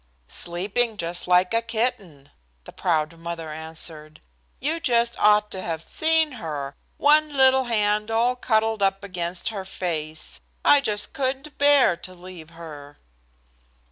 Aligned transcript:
"Sleeping 0.27 0.97
just 0.97 1.27
like 1.27 1.53
a 1.53 1.61
kitten," 1.61 2.31
the 2.63 2.71
proud 2.73 3.19
mother 3.19 3.51
answered. 3.51 4.19
"You 4.59 4.79
just 4.79 5.15
ought 5.19 5.51
to 5.51 5.61
have 5.61 5.83
seen 5.83 6.31
her, 6.41 6.75
one 6.97 7.31
little 7.37 7.65
hand 7.65 8.09
all 8.09 8.35
cuddled 8.35 8.81
up 8.81 9.03
against 9.03 9.49
her 9.49 9.63
face. 9.63 10.39
I 10.65 10.81
just 10.81 11.13
couldn't 11.13 11.55
bear 11.59 11.95
to 11.97 12.15
leave 12.15 12.49
her." 12.49 12.97